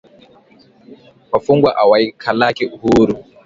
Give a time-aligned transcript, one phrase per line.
[1.31, 3.25] Wafungwa awaikalaki huuru